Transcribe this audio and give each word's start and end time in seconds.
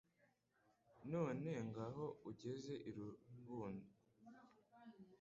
None 1.11 1.51
ngaho 1.67 2.05
ageze 2.29 2.73
i 2.89 2.91
Rubungo 2.95 3.89